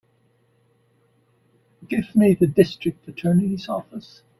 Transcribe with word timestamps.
Give 1.87 2.15
me 2.15 2.33
the 2.33 2.47
District 2.47 3.07
Attorney's 3.07 3.69
office. 3.69 4.23